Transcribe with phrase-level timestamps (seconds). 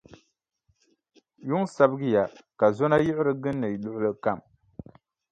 [1.47, 2.23] Yuŋ sabigiya,
[2.59, 4.39] ka zɔna yiɣiri gindi luɣili kam.